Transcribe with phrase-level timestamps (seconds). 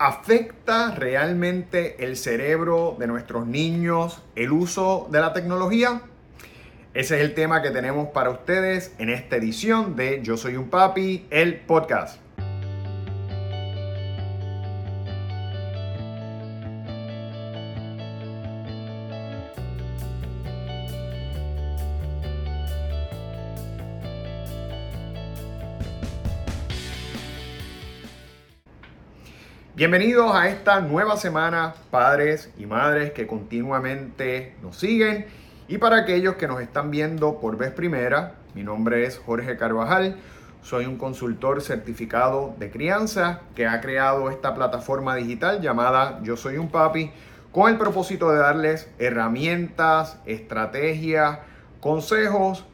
[0.00, 6.02] ¿Afecta realmente el cerebro de nuestros niños el uso de la tecnología?
[6.94, 10.70] Ese es el tema que tenemos para ustedes en esta edición de Yo Soy un
[10.70, 12.27] Papi, el podcast.
[29.78, 35.26] Bienvenidos a esta nueva semana, padres y madres que continuamente nos siguen.
[35.68, 40.16] Y para aquellos que nos están viendo por vez primera, mi nombre es Jorge Carvajal.
[40.62, 46.56] Soy un consultor certificado de crianza que ha creado esta plataforma digital llamada Yo Soy
[46.56, 47.12] un Papi
[47.52, 51.38] con el propósito de darles herramientas, estrategias,
[51.78, 52.64] consejos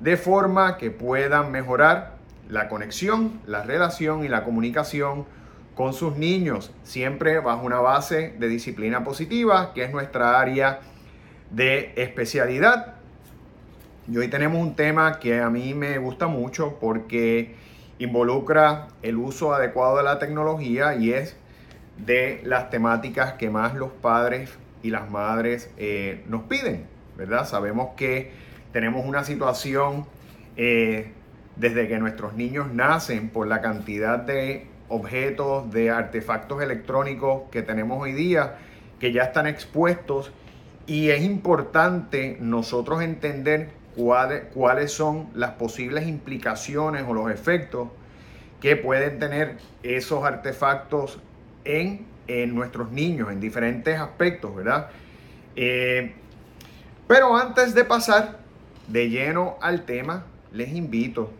[0.00, 2.16] de forma que puedan mejorar
[2.50, 5.24] la conexión, la relación y la comunicación
[5.76, 10.80] con sus niños, siempre bajo una base de disciplina positiva, que es nuestra área
[11.50, 12.94] de especialidad.
[14.08, 17.54] Y hoy tenemos un tema que a mí me gusta mucho porque
[17.98, 21.36] involucra el uso adecuado de la tecnología y es
[21.98, 26.86] de las temáticas que más los padres y las madres eh, nos piden,
[27.18, 27.46] ¿verdad?
[27.46, 28.32] Sabemos que
[28.72, 30.06] tenemos una situación
[30.56, 31.12] eh,
[31.56, 38.02] desde que nuestros niños nacen por la cantidad de objetos, de artefactos electrónicos que tenemos
[38.02, 38.58] hoy día,
[38.98, 40.32] que ya están expuestos
[40.86, 47.88] y es importante nosotros entender cuáles, cuáles son las posibles implicaciones o los efectos
[48.60, 51.18] que pueden tener esos artefactos
[51.64, 52.06] en,
[52.54, 54.90] nuestros niños, en diferentes aspectos, ¿verdad?
[55.54, 56.14] Eh,
[57.06, 58.38] pero antes de pasar
[58.88, 61.30] de lleno al tema, les invito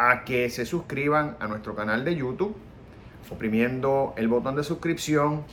[0.00, 2.56] a que se suscriban a nuestro canal de YouTube,
[3.28, 5.44] oprimiendo el botón de suscripción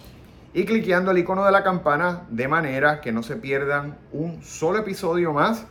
[0.53, 4.80] y cliqueando el icono de la campana de manera que no se pierdan un solo
[4.80, 5.68] episodio más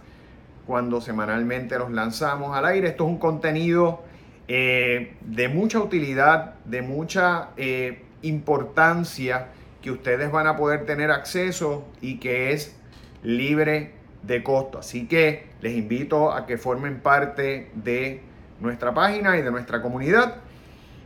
[0.66, 2.88] cuando semanalmente los lanzamos al aire.
[2.88, 4.02] Esto es un contenido
[4.46, 9.48] eh, de mucha utilidad, de mucha eh, importancia
[9.80, 12.76] que ustedes van a poder tener acceso y que es
[13.22, 14.80] libre de costo.
[14.80, 18.25] Así que les invito a que formen parte de
[18.60, 20.36] nuestra página y de nuestra comunidad.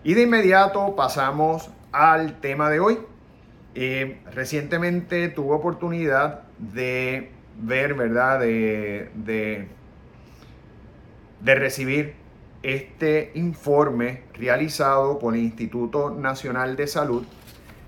[0.03, 2.99] Y de inmediato pasamos al tema de hoy.
[3.75, 8.41] Eh, recientemente tuve oportunidad de ver, ¿verdad?
[8.41, 9.69] De, de,
[11.55, 12.15] recibir
[12.63, 17.25] este informe realizado por el Instituto Nacional de Salud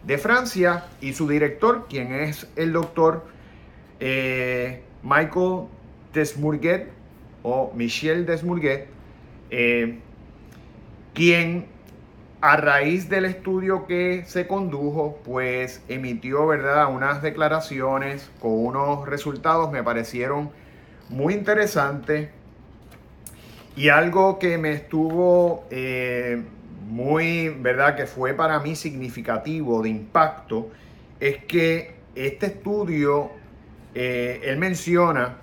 [0.04, 3.24] de Francia y su director, quien es el doctor
[4.00, 5.66] eh, Michael
[6.12, 6.88] Desmourguet
[7.42, 8.88] o Michel Desmourguet,
[9.52, 9.98] eh,
[11.12, 11.66] quien
[12.40, 19.70] a raíz del estudio que se condujo, pues emitió, ¿verdad?, unas declaraciones con unos resultados
[19.70, 20.50] me parecieron
[21.08, 22.30] muy interesantes
[23.76, 26.42] y algo que me estuvo eh,
[26.88, 30.70] muy, ¿verdad?, que fue para mí significativo de impacto,
[31.20, 33.30] es que este estudio,
[33.94, 35.36] eh, él menciona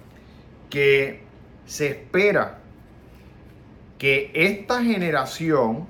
[0.69, 1.22] que
[1.66, 2.59] se espera
[4.00, 5.86] que esta generación,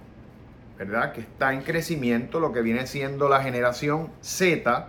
[0.77, 1.13] ¿verdad?
[1.13, 4.87] Que está en crecimiento, lo que viene siendo la generación Z,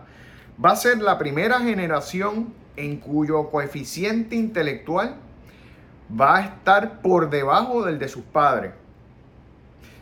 [0.62, 5.16] va a ser la primera generación en cuyo coeficiente intelectual
[6.18, 8.72] va a estar por debajo del de sus padres.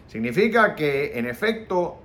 [0.07, 1.99] Significa que en efecto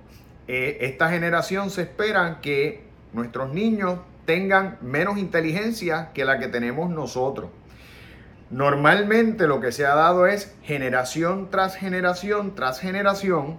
[0.48, 2.82] eh, esta generación se espera que
[3.12, 7.50] nuestros niños tengan menos inteligencia que la que tenemos nosotros.
[8.50, 13.58] Normalmente lo que se ha dado es generación tras generación tras generación.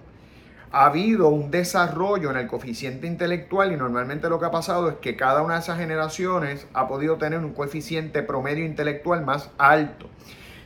[0.72, 4.96] Ha habido un desarrollo en el coeficiente intelectual y normalmente lo que ha pasado es
[4.96, 10.08] que cada una de esas generaciones ha podido tener un coeficiente promedio intelectual más alto.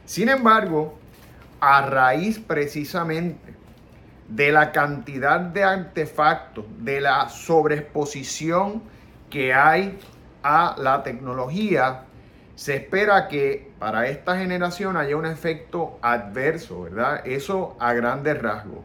[0.04, 0.98] Sin embargo,
[1.60, 3.54] a raíz precisamente
[4.28, 8.82] de la cantidad de artefactos, de la sobreexposición
[9.28, 9.98] que hay
[10.42, 12.04] a la tecnología,
[12.60, 17.26] se espera que para esta generación haya un efecto adverso, ¿verdad?
[17.26, 18.80] Eso a grandes rasgos.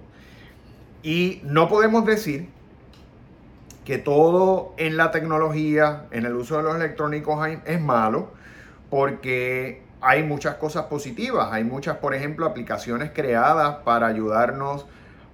[1.04, 2.48] Y no podemos decir
[3.84, 8.30] que todo en la tecnología, en el uso de los electrónicos es malo,
[8.90, 11.50] porque hay muchas cosas positivas.
[11.52, 14.86] Hay muchas, por ejemplo, aplicaciones creadas para ayudarnos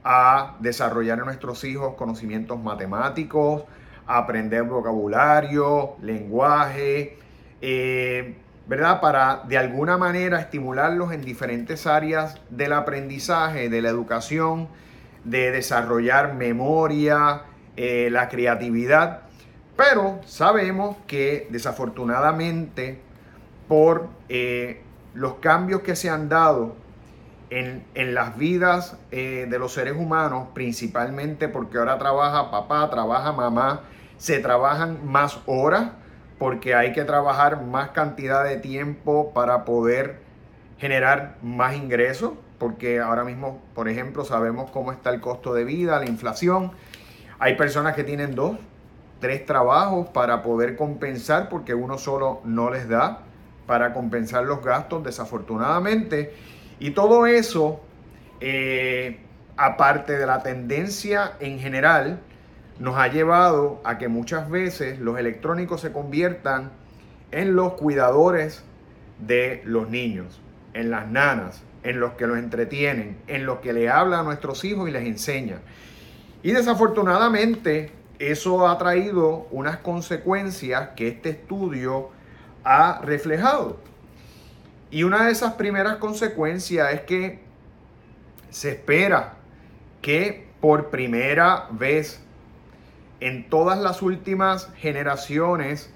[0.03, 3.65] a desarrollar en nuestros hijos conocimientos matemáticos,
[4.07, 7.19] aprender vocabulario, lenguaje,
[7.61, 8.35] eh,
[8.67, 9.01] ¿verdad?
[9.01, 14.67] Para de alguna manera estimularlos en diferentes áreas del aprendizaje, de la educación,
[15.23, 17.43] de desarrollar memoria,
[17.77, 19.21] eh, la creatividad,
[19.77, 22.99] pero sabemos que desafortunadamente
[23.67, 24.81] por eh,
[25.13, 26.75] los cambios que se han dado
[27.49, 33.81] en, las vidas de los seres humanos, principalmente porque ahora trabaja papá, trabaja mamá,
[34.17, 35.91] se trabajan más horas
[36.41, 40.21] porque hay que trabajar más cantidad de tiempo para poder
[40.79, 45.99] generar más ingresos, porque ahora mismo, por ejemplo, sabemos cómo está el costo de vida,
[45.99, 46.71] la inflación.
[47.37, 48.57] Hay personas que tienen dos,
[49.19, 53.19] tres trabajos para poder compensar porque uno solo no les da
[53.67, 56.33] para compensar los gastos, desafortunadamente.
[56.79, 57.81] Y todo eso,
[58.39, 59.19] eh,
[59.57, 62.19] aparte de la tendencia en general,
[62.81, 66.71] nos ha llevado a que muchas veces los electrónicos se conviertan
[67.29, 68.63] en los cuidadores
[69.19, 70.41] de los niños,
[70.73, 74.65] en las nanas, en los que los entretienen, en los que le habla a nuestros
[74.65, 75.59] hijos y les enseña.
[76.41, 82.09] Y desafortunadamente eso ha traído unas consecuencias que este estudio
[82.63, 83.79] ha reflejado.
[84.89, 87.41] Y una de esas primeras consecuencias es que
[88.49, 89.35] se espera
[90.01, 92.25] que por primera vez
[93.21, 95.91] en todas las últimas generaciones,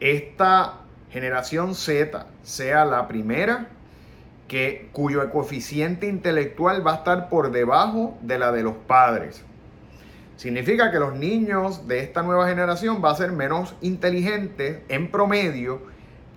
[0.00, 0.80] esta
[1.10, 3.68] generación Z sea la primera
[4.48, 9.44] que, cuyo coeficiente intelectual va a estar por debajo de la de los padres.
[10.36, 15.82] Significa que los niños de esta nueva generación van a ser menos inteligentes en promedio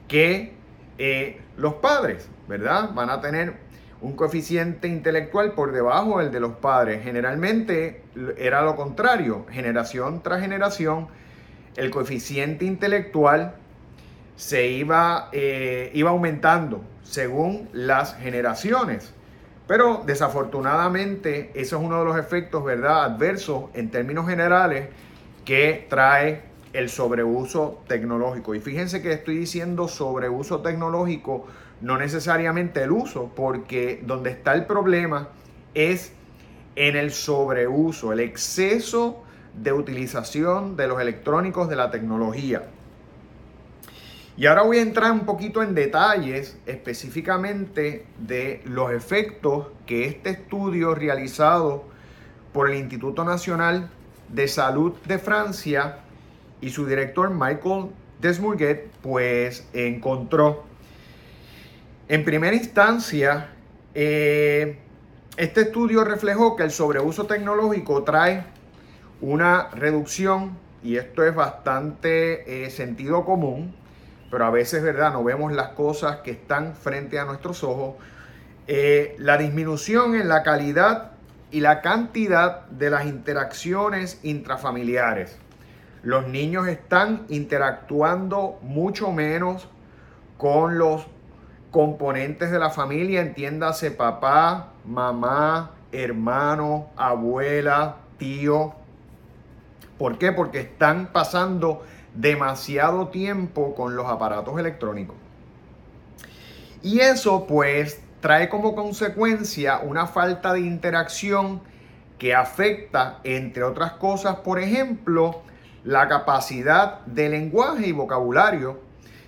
[0.08, 0.54] que
[0.98, 2.92] eh, los padres, ¿verdad?
[2.94, 3.65] Van a tener
[4.06, 7.04] un coeficiente intelectual por debajo del de los padres.
[7.04, 8.04] Generalmente
[8.38, 11.08] era lo contrario, generación tras generación,
[11.76, 13.56] el coeficiente intelectual
[14.36, 19.12] se iba, eh, iba aumentando según las generaciones.
[19.66, 23.06] Pero desafortunadamente eso es uno de los efectos ¿verdad?
[23.06, 24.88] adversos en términos generales
[25.46, 26.44] que trae
[26.74, 28.54] el sobreuso tecnológico.
[28.54, 31.48] Y fíjense que estoy diciendo sobreuso tecnológico
[31.82, 35.30] no necesariamente el uso, porque donde está el problema
[35.74, 36.14] es
[36.76, 39.24] en el sobreuso, el exceso
[39.54, 42.64] de utilización de los electrónicos de la tecnología.
[44.38, 50.32] Y ahora voy a entrar un poquito en detalles específicamente de los efectos que este
[50.32, 51.86] estudio realizado
[52.52, 53.90] por el Instituto Nacional
[54.28, 56.00] de Salud de Francia
[56.60, 60.66] y su director Michael Desmourguet pues encontró.
[62.08, 63.50] En primera instancia,
[63.96, 64.78] eh,
[65.38, 68.44] este estudio reflejó que el sobreuso tecnológico trae
[69.22, 73.76] una reducción, y esto es bastante eh, sentido común,
[74.30, 75.14] pero a veces, ¿verdad?
[75.14, 77.96] No vemos las cosas que están frente a nuestros ojos.
[78.68, 81.14] Eh, la disminución en la calidad
[81.50, 85.40] y la cantidad de las interacciones intrafamiliares.
[86.04, 89.68] Los niños están interactuando mucho menos
[90.38, 91.08] con los
[91.76, 98.74] componentes de la familia, entiéndase papá, mamá, hermano, abuela, tío.
[99.98, 100.32] ¿Por qué?
[100.32, 101.84] Porque están pasando
[102.14, 105.18] demasiado tiempo con los aparatos electrónicos.
[106.82, 111.60] Y eso pues trae como consecuencia una falta de interacción
[112.18, 115.42] que afecta, entre otras cosas, por ejemplo,
[115.84, 118.80] la capacidad de lenguaje y vocabulario.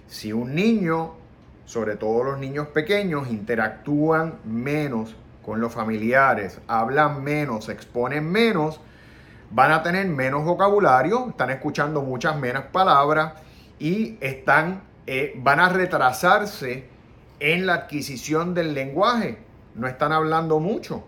[0.07, 1.16] Si un niño
[1.67, 8.79] sobre todo los niños pequeños, interactúan menos con los familiares, hablan menos, exponen menos,
[9.51, 13.33] van a tener menos vocabulario, están escuchando muchas menos palabras
[13.79, 16.87] y están, eh, van a retrasarse
[17.41, 19.37] en la adquisición del lenguaje.
[19.75, 21.03] No están hablando mucho.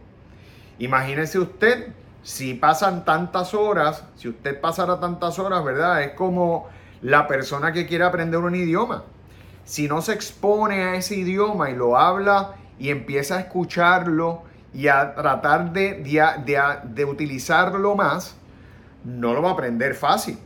[0.77, 6.03] Imagínense usted, si pasan tantas horas, si usted pasara tantas horas, ¿verdad?
[6.03, 6.67] Es como
[7.01, 9.05] la persona que quiere aprender un idioma
[9.69, 14.41] si no se expone a ese idioma y lo habla y empieza a escucharlo
[14.73, 16.01] y a tratar de,
[16.83, 18.35] de, utilizarlo más,
[19.05, 20.39] no lo va a aprender fácil.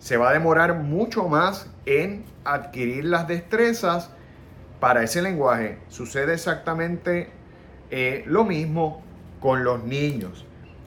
[0.00, 4.10] Se va a demorar mucho más en adquirir las destrezas
[4.80, 5.78] para ese lenguaje.
[5.88, 7.30] Sucede exactamente
[7.92, 9.04] eh, lo mismo
[9.38, 10.44] con los niños.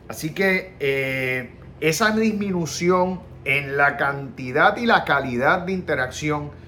[0.10, 6.67] Así que eh, esa disminución en la cantidad y la calidad de interacción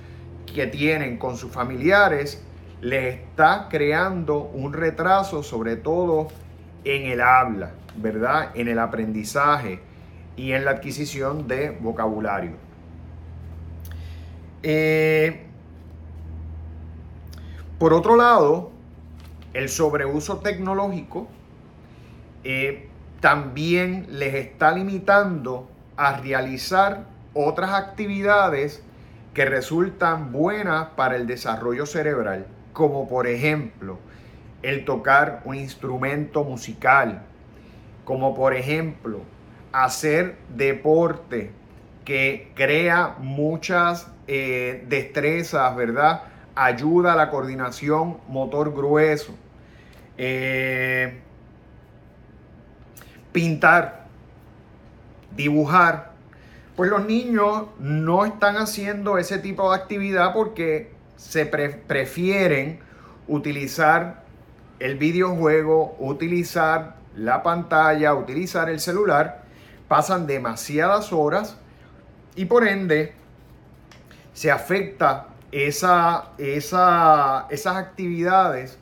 [0.52, 2.44] que tienen con sus familiares
[2.82, 6.28] les está creando un retraso, sobre todo
[6.84, 8.52] en el habla, ¿verdad?
[8.56, 9.80] En el aprendizaje
[10.38, 12.52] y en la adquisición de vocabulario.
[14.64, 15.46] Eh,
[17.78, 18.72] por otro lado,
[19.54, 21.28] el sobreuso tecnológico
[22.44, 22.88] eh,
[23.20, 28.84] también les está limitando a realizar otras actividades
[29.34, 34.00] que resultan buenas para el desarrollo cerebral, como por ejemplo
[34.62, 37.24] el tocar un instrumento musical,
[38.06, 39.22] como por ejemplo
[39.72, 41.52] hacer deporte
[42.04, 46.24] que crea muchas eh, destrezas, ¿verdad?
[46.56, 49.36] Ayuda a la coordinación motor grueso.
[50.18, 51.22] Eh,
[53.32, 54.08] pintar,
[55.36, 56.09] dibujar,
[56.80, 62.80] pues los niños no están haciendo ese tipo de actividad porque se prefieren
[63.28, 64.24] utilizar
[64.80, 69.44] el videojuego, utilizar la pantalla, utilizar el celular,
[69.90, 71.58] pasan demasiadas horas
[72.38, 73.14] y por ende
[74.32, 78.80] se afecta esa, esas actividades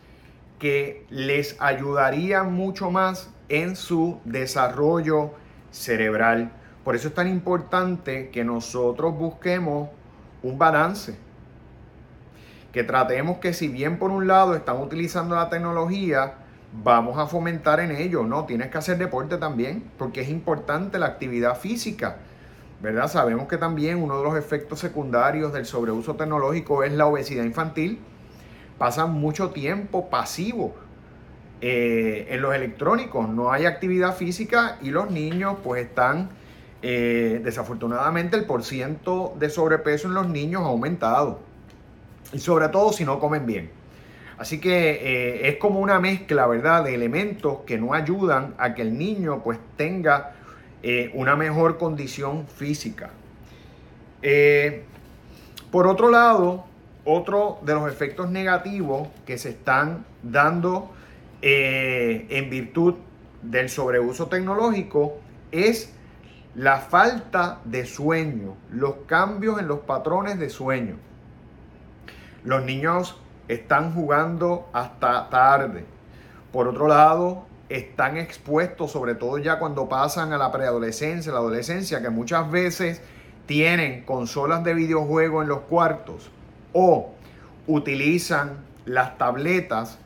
[0.60, 5.32] que les ayudarían mucho más en su desarrollo
[5.72, 6.52] cerebral.
[6.88, 9.90] Por eso es tan importante que nosotros busquemos
[10.42, 11.18] un balance.
[12.72, 16.36] Que tratemos que si bien por un lado están utilizando la tecnología,
[16.72, 18.24] vamos a fomentar en ello.
[18.24, 22.20] No, tienes que hacer deporte también, porque es importante la actividad física.
[22.82, 23.10] ¿Verdad?
[23.10, 28.00] Sabemos que también uno de los efectos secundarios del sobreuso tecnológico es la obesidad infantil.
[28.78, 30.74] Pasan mucho tiempo pasivo
[31.60, 36.30] eh, en los electrónicos, no hay actividad física y los niños pues están,
[36.82, 41.40] eh, desafortunadamente el porciento de sobrepeso en los niños ha aumentado.
[42.34, 43.70] Y sobre todo si no comen bien.
[44.38, 48.84] Así que eh, es como una mezcla, ¿verdad?, de elementos que no ayudan a que
[48.84, 50.34] el niño pues tenga
[51.16, 53.10] una mejor condición física.
[55.70, 56.64] por otro lado,
[57.10, 60.92] otro de los efectos negativos que se están dando
[61.42, 62.96] eh, en virtud
[63.42, 65.18] del sobreuso tecnológico
[65.54, 65.94] es
[66.58, 70.96] la falta de sueño, los cambios en los patrones de sueño.
[72.44, 75.86] Los niños están jugando hasta tarde.
[76.52, 82.02] Por otro lado, están expuestos, sobre todo ya cuando pasan a la preadolescencia, la adolescencia,
[82.02, 83.04] que muchas veces
[83.46, 86.32] tienen consolas de videojuego en los cuartos
[86.74, 87.12] o
[87.68, 90.00] utilizan las tabletas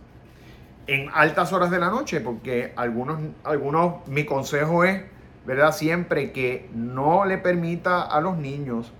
[0.86, 5.11] en altas horas de la noche, porque algunos, algunos, mi consejo es,
[5.46, 5.72] ¿verdad?
[5.72, 8.94] Siempre que no le permita a los niños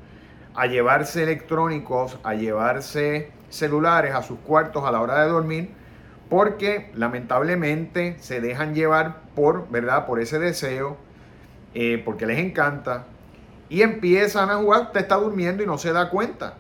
[0.56, 5.70] a llevarse electrónicos, a llevarse celulares a sus cuartos a la hora de dormir,
[6.30, 10.06] porque lamentablemente se dejan llevar por, ¿verdad?
[10.06, 10.98] Por ese deseo,
[11.74, 13.06] eh, porque les encanta,
[13.70, 16.56] y empiezan a jugar, usted está durmiendo y no se da cuenta.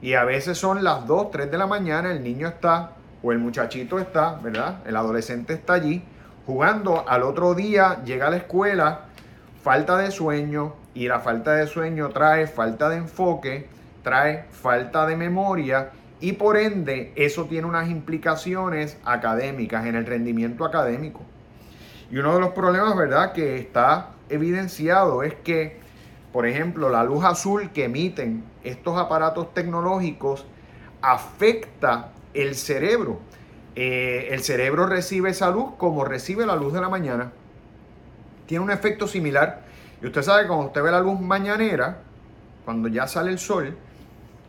[0.00, 3.38] Y a veces son las 2, 3 de la mañana, el niño está o el
[3.38, 4.80] muchachito está, ¿verdad?
[4.86, 6.04] El adolescente está allí
[6.46, 9.03] jugando, al otro día llega a la escuela,
[9.64, 13.66] falta de sueño y la falta de sueño trae falta de enfoque,
[14.02, 15.90] trae falta de memoria
[16.20, 21.22] y por ende eso tiene unas implicaciones académicas en el rendimiento académico.
[22.10, 25.80] Y uno de los problemas, ¿verdad?, que está evidenciado es que,
[26.30, 30.44] por ejemplo, la luz azul que emiten estos aparatos tecnológicos
[31.00, 33.18] afecta el cerebro.
[33.76, 37.32] Eh, el cerebro recibe esa luz como recibe la luz de la mañana.
[38.46, 39.62] Tiene un efecto similar.
[40.02, 41.98] Y usted sabe, cuando usted ve la luz mañanera,
[42.64, 43.76] cuando ya sale el sol,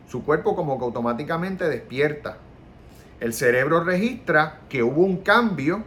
[0.08, 2.36] su cuerpo como que automáticamente despierta.
[3.20, 5.82] El cerebro registra que hubo un cambio,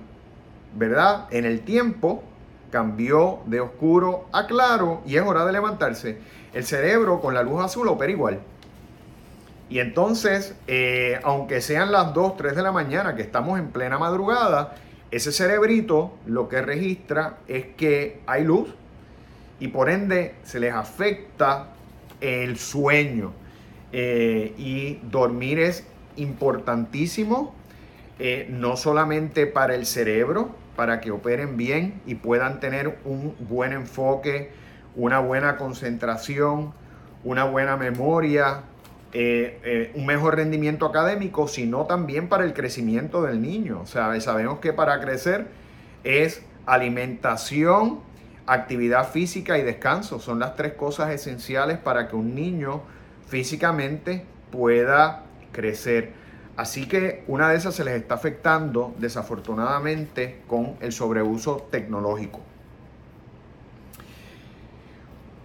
[0.76, 1.28] ¿verdad?
[1.32, 2.24] En el tiempo,
[2.72, 6.20] cambió de oscuro a claro y es hora de levantarse.
[6.54, 8.40] El cerebro con la luz azul opera igual.
[9.70, 14.00] Y entonces, eh, aunque sean las 2, 3 de la mañana, que estamos en plena
[14.00, 14.76] madrugada,
[15.12, 18.70] ese cerebrito lo que registra es que hay luz
[19.60, 21.70] y por ende se les afecta
[22.22, 23.34] el sueño.
[23.92, 25.84] Eh, y dormir es
[26.16, 27.56] importantísimo,
[28.20, 33.74] eh, no solamente para el cerebro, para que operen bien y puedan tener un buen
[33.74, 34.52] enfoque,
[34.96, 36.74] una buena concentración,
[37.24, 38.62] una buena memoria,
[39.12, 43.82] eh, eh, un mejor rendimiento académico, sino también para el crecimiento del niño.
[43.82, 45.48] O sea, sabemos que para crecer
[46.04, 48.02] es alimentación,
[48.46, 50.20] actividad física y descanso.
[50.20, 52.84] Son las tres cosas esenciales para que un niño
[53.28, 56.14] físicamente pueda crecer.
[56.56, 62.42] Así que una de esas se les está afectando desafortunadamente con el sobreuso tecnológico.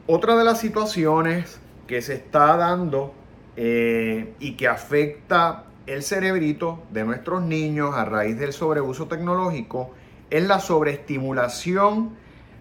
[0.07, 3.15] Otra de las situaciones que se está dando
[3.57, 9.93] eh, y que afecta el cerebrito de nuestros niños a raíz del sobreuso tecnológico
[10.31, 12.17] es la sobreestimulación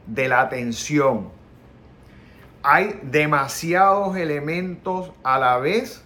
[0.07, 1.29] de la atención.
[2.61, 6.03] Hay demasiados elementos a la vez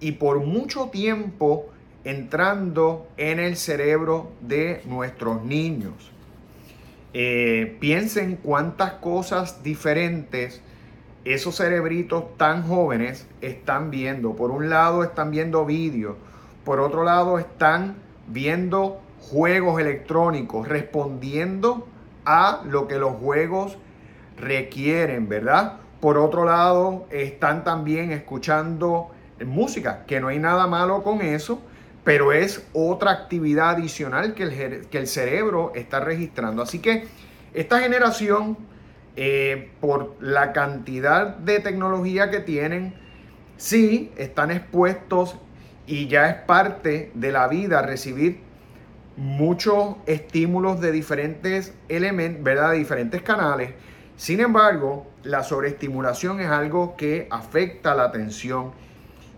[0.00, 1.66] y por mucho tiempo
[2.04, 6.12] entrando en el cerebro de nuestros niños.
[7.12, 10.62] Eh, piensen cuántas cosas diferentes
[11.34, 14.34] esos cerebritos tan jóvenes están viendo.
[14.34, 16.16] Por un lado están viendo vídeos,
[16.64, 21.86] por otro lado están viendo juegos electrónicos, respondiendo
[22.24, 23.78] a lo que los juegos
[24.36, 25.78] requieren, ¿verdad?
[26.00, 29.10] Por otro lado, están también escuchando
[29.44, 31.60] música, que no hay nada malo con eso,
[32.04, 36.62] pero es otra actividad adicional que el, que el cerebro está registrando.
[36.62, 37.06] Así que
[37.52, 38.56] esta generación,
[39.20, 42.94] eh, por la cantidad de tecnología que tienen,
[43.56, 45.36] sí están expuestos
[45.88, 48.38] y ya es parte de la vida recibir
[49.16, 52.70] muchos estímulos de diferentes elementos, ¿verdad?
[52.70, 53.72] De diferentes canales.
[54.16, 58.70] Sin embargo, la sobreestimulación es algo que afecta la atención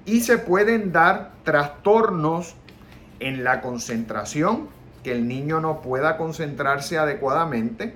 [0.04, 2.54] y se pueden dar trastornos
[3.18, 4.68] en la concentración,
[5.02, 7.94] que el niño no pueda concentrarse adecuadamente,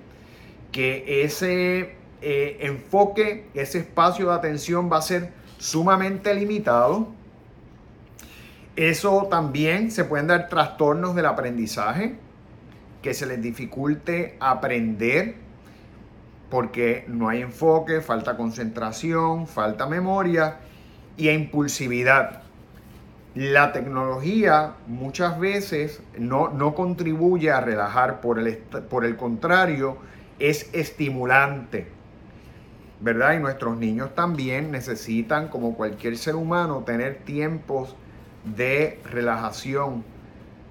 [0.74, 7.06] que ese eh, enfoque, ese espacio de atención va a ser sumamente limitado.
[8.74, 12.16] Eso también se pueden dar trastornos del aprendizaje,
[13.02, 15.36] que se les dificulte aprender
[16.50, 20.56] porque no hay enfoque, falta concentración, falta memoria
[21.16, 22.42] y impulsividad.
[23.36, 29.98] La tecnología muchas veces no, no contribuye a relajar, por el, por el contrario,
[30.38, 31.88] es estimulante.
[33.00, 33.34] ¿Verdad?
[33.34, 37.96] Y nuestros niños también necesitan, como cualquier ser humano, tener tiempos
[38.44, 40.04] de relajación,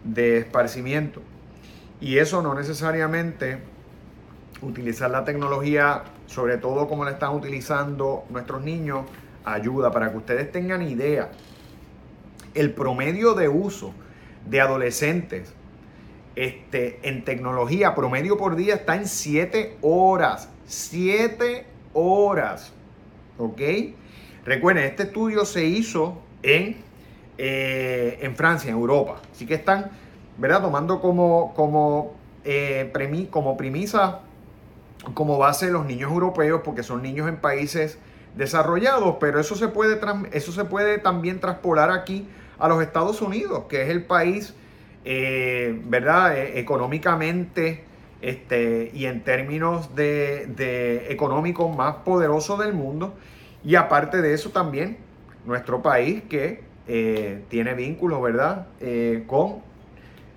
[0.03, 1.21] de esparcimiento.
[2.01, 3.59] Y eso no necesariamente
[4.61, 9.05] utilizar la tecnología, sobre todo como la están utilizando nuestros niños,
[9.45, 11.31] ayuda para que ustedes tengan idea.
[12.53, 13.93] El promedio de uso
[14.49, 15.53] de adolescentes
[16.35, 20.49] este, en tecnología, promedio por día, está en 7 horas.
[20.67, 22.73] 7 horas.
[23.37, 23.61] ¿Ok?
[24.45, 26.77] Recuerden, este estudio se hizo en,
[27.37, 29.21] eh, en Francia, en Europa.
[29.31, 29.91] Así que están,
[30.37, 30.61] ¿verdad?
[30.61, 32.91] Tomando como, como, eh,
[33.29, 34.19] como premisa,
[35.13, 37.97] como base los niños europeos, porque son niños en países
[38.35, 39.99] desarrollados, pero eso se puede,
[40.31, 44.53] eso se puede también traspolar aquí a los Estados Unidos, que es el país,
[45.05, 46.37] eh, ¿verdad?
[46.37, 47.83] E, económicamente
[48.21, 51.17] este, y en términos de, de
[51.75, 53.13] más poderoso del mundo.
[53.65, 54.97] Y aparte de eso también,
[55.45, 58.67] nuestro país que eh, tiene vínculos, ¿verdad?
[58.79, 59.61] Eh, con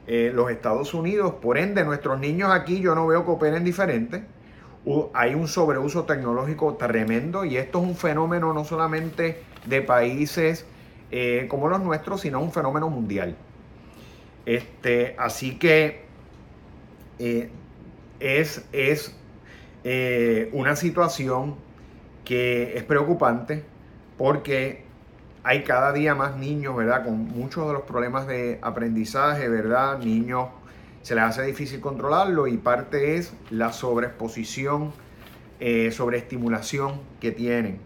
[0.09, 1.35] los Estados Unidos.
[1.43, 4.23] Por ende, nuestros niños aquí yo no veo que operen diferente
[5.15, 10.65] hay un sobreuso tecnológico tremendo y esto es un fenómeno no solamente de países
[11.49, 13.35] como los nuestros, sino un fenómeno mundial.
[14.47, 16.05] Este, así que
[17.19, 17.51] eh,
[18.21, 19.15] es, es
[19.85, 21.57] eh, una situación
[22.25, 23.65] que es preocupante
[24.17, 24.85] porque
[25.43, 27.05] hay cada día más niños, ¿verdad?
[27.05, 29.99] Con muchos de los problemas de aprendizaje, ¿verdad?
[29.99, 30.49] Niños
[31.03, 34.93] se les hace difícil controlarlo y parte es la sobreexposición,
[35.61, 37.79] eh, sobreestimulación que tienen.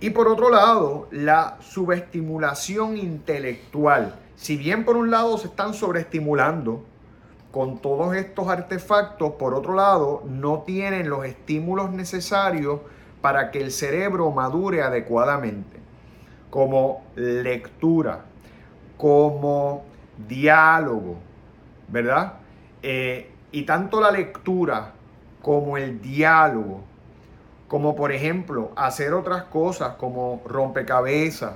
[0.00, 4.14] Y por otro lado, la subestimulación intelectual.
[4.36, 6.84] Si bien por un lado se están sobreestimulando
[7.50, 12.80] con todos estos artefactos, por otro lado no tienen los estímulos necesarios
[13.20, 15.78] para que el cerebro madure adecuadamente,
[16.50, 18.24] como lectura,
[18.96, 19.84] como
[20.28, 21.16] diálogo,
[21.88, 22.34] ¿verdad?
[22.82, 24.92] Eh, y tanto la lectura
[25.42, 26.82] como el diálogo,
[27.68, 31.54] como por ejemplo hacer otras cosas como rompecabezas,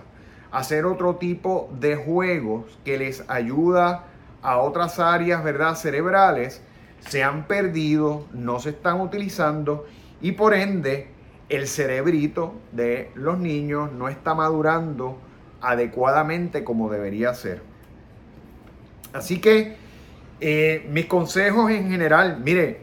[0.51, 4.05] hacer otro tipo de juegos que les ayuda
[4.43, 5.75] a otras áreas, ¿verdad?
[5.75, 6.63] Cerebrales,
[7.01, 9.87] se han perdido, no se están utilizando
[10.21, 11.09] y por ende
[11.49, 15.19] el cerebrito de los niños no está madurando
[15.61, 17.63] adecuadamente como debería ser.
[19.13, 19.77] Así que
[20.41, 22.81] eh, mis consejos en general, mire,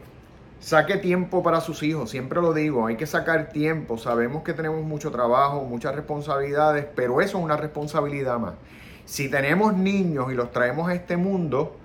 [0.60, 4.82] saque tiempo para sus hijos, siempre lo digo, hay que sacar tiempo, sabemos que tenemos
[4.84, 8.54] mucho trabajo, muchas responsabilidades, pero eso es una responsabilidad más.
[9.06, 11.76] Si tenemos niños y los traemos a este mundo,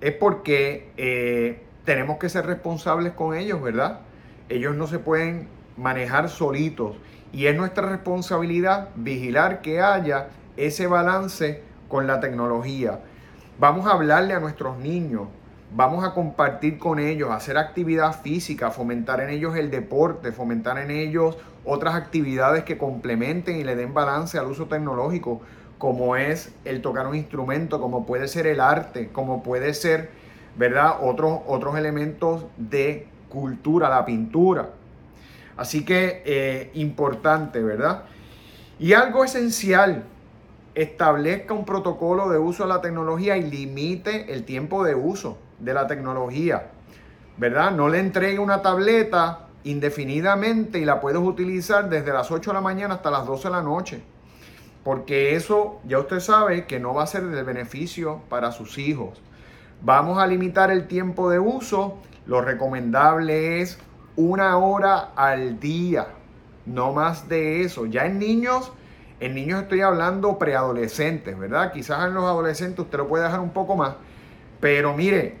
[0.00, 4.00] es porque eh, tenemos que ser responsables con ellos, ¿verdad?
[4.48, 6.96] Ellos no se pueden manejar solitos
[7.32, 13.00] y es nuestra responsabilidad vigilar que haya ese balance con la tecnología.
[13.58, 15.28] Vamos a hablarle a nuestros niños
[15.70, 20.90] Vamos a compartir con ellos, hacer actividad física, fomentar en ellos el deporte, fomentar en
[20.90, 25.42] ellos otras actividades que complementen y le den balance al uso tecnológico,
[25.76, 30.08] como es el tocar un instrumento, como puede ser el arte, como puede ser,
[30.56, 30.96] ¿verdad?
[31.02, 34.70] Otros, otros elementos de cultura, la pintura.
[35.58, 38.04] Así que eh, importante, ¿verdad?
[38.78, 40.04] Y algo esencial,
[40.74, 45.74] establezca un protocolo de uso de la tecnología y limite el tiempo de uso de
[45.74, 46.70] la tecnología,
[47.36, 47.72] ¿verdad?
[47.72, 52.60] No le entregue una tableta indefinidamente y la puedes utilizar desde las 8 de la
[52.60, 54.02] mañana hasta las 12 de la noche.
[54.84, 59.20] Porque eso ya usted sabe que no va a ser de beneficio para sus hijos.
[59.82, 61.98] Vamos a limitar el tiempo de uso.
[62.26, 63.78] Lo recomendable es
[64.16, 66.08] una hora al día.
[66.64, 67.86] No más de eso.
[67.86, 68.72] Ya en niños,
[69.20, 71.72] en niños estoy hablando preadolescentes, ¿verdad?
[71.72, 73.94] Quizás en los adolescentes usted lo puede dejar un poco más.
[74.60, 75.36] Pero mire,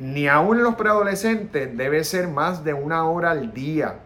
[0.00, 3.96] ni aún en los preadolescentes debe ser más de una hora al día.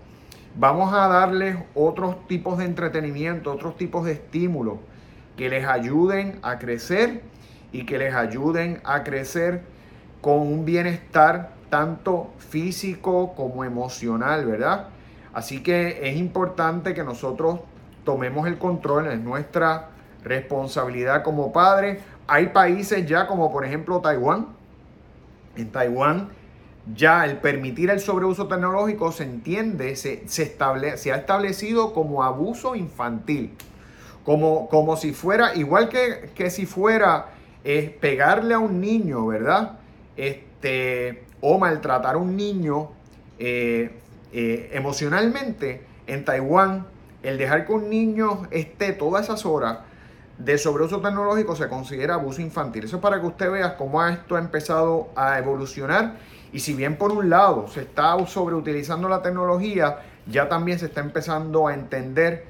[0.57, 4.79] Vamos a darles otros tipos de entretenimiento, otros tipos de estímulos
[5.37, 7.23] que les ayuden a crecer
[7.71, 9.63] y que les ayuden a crecer
[10.21, 14.89] con un bienestar tanto físico como emocional, ¿verdad?
[15.33, 17.61] Así que es importante que nosotros
[18.05, 19.91] tomemos el control, es nuestra
[20.25, 22.03] responsabilidad como padres.
[22.27, 24.64] Hay países ya como por ejemplo Taiwán,
[25.57, 26.29] en Taiwán
[26.95, 30.57] ya el permitir el sobreuso tecnológico se entiende, se, se,
[30.97, 33.53] se ha establecido como abuso infantil.
[34.25, 37.27] Como, como si fuera, igual que, que si fuera
[37.63, 39.79] eh, pegarle a un niño, ¿verdad?
[40.17, 42.91] Este, o maltratar a un niño
[43.39, 43.91] eh,
[44.33, 46.87] eh, emocionalmente, en Taiwán,
[47.23, 49.79] el dejar que un niño esté todas esas horas
[50.39, 52.85] de sobreuso tecnológico se considera abuso infantil.
[52.85, 56.17] Eso es para que usted vea cómo esto ha empezado a evolucionar
[56.55, 61.01] y si bien por un lado se está sobreutilizando la tecnología, ya también se está
[61.01, 62.45] empezando a entender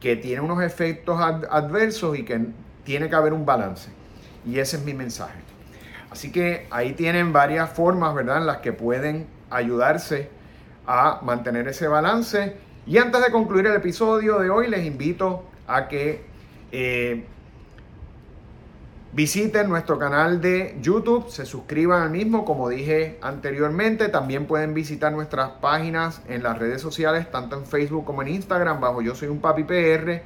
[0.00, 2.46] que tiene unos efectos adversos y que
[2.84, 3.90] tiene que haber un balance.
[4.46, 5.38] Y ese es mi mensaje.
[6.10, 10.30] Así que ahí tienen varias formas, ¿verdad?, en las que pueden ayudarse
[10.86, 12.56] a mantener ese balance.
[12.86, 16.24] Y antes de concluir el episodio de hoy, les invito a que
[16.72, 17.24] eh,
[19.12, 24.08] visiten nuestro canal de YouTube, se suscriban al mismo, como dije anteriormente.
[24.08, 28.80] También pueden visitar nuestras páginas en las redes sociales, tanto en Facebook como en Instagram,
[28.80, 30.22] bajo Yo Soy un Papi PR,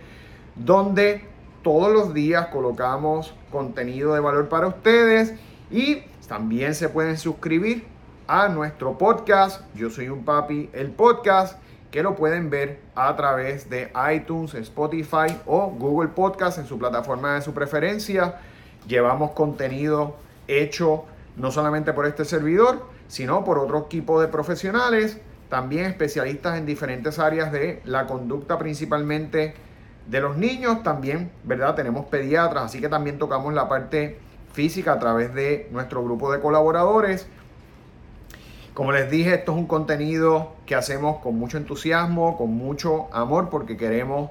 [0.55, 1.25] donde
[1.63, 5.35] todos los días colocamos contenido de valor para ustedes
[5.71, 7.85] y también se pueden suscribir
[8.27, 11.59] a nuestro podcast, Yo Soy un Papi, el podcast
[11.95, 17.37] que lo pueden ver a través de iTunes, Spotify o Google Podcast en su plataforma
[17.37, 18.41] de su preferencia.
[18.89, 20.17] Llevamos contenido
[20.49, 21.05] hecho
[21.37, 27.21] no solamente por este servidor, sino por otro equipo de profesionales, también especialistas en diferentes
[27.21, 29.55] áreas de la conducta principalmente
[30.09, 30.83] de los niños.
[30.83, 31.77] También, ¿verdad?
[31.77, 34.19] Tenemos pediatras, así que también tocamos la parte
[34.53, 37.29] física a través de nuestro grupo de colaboradores.
[38.75, 43.49] Como les dije, esto es un contenido que hacemos con mucho entusiasmo, con mucho amor,
[43.49, 44.31] porque queremos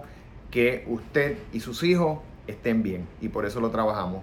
[0.51, 4.21] que usted y sus hijos estén bien y por eso lo trabajamos.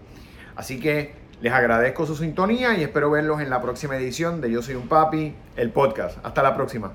[0.56, 4.60] Así que les agradezco su sintonía y espero verlos en la próxima edición de Yo
[4.60, 6.18] Soy un Papi, el podcast.
[6.22, 6.92] Hasta la próxima.